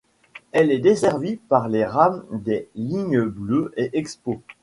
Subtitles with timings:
[0.51, 4.41] Elle est desservie par les rames des lignes bleue et Expo.